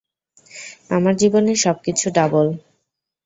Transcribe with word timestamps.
আমার 0.89 1.13
জীবনে 1.15 1.51
সবকিছু 1.55 2.05
ডাবল। 2.11 2.47